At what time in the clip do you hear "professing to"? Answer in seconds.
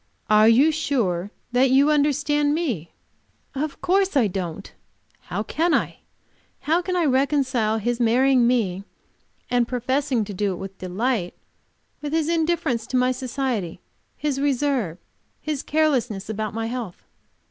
9.67-10.33